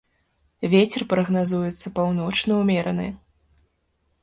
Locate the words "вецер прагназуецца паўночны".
0.73-2.53